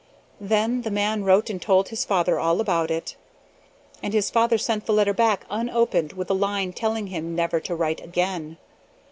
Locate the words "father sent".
4.31-4.87